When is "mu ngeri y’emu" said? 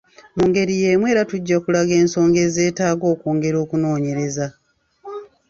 0.35-1.05